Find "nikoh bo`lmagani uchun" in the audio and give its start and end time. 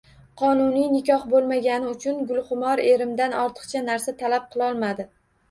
0.93-2.17